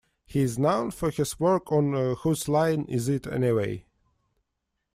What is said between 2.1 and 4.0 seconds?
"Whose Line Is It Anyway?".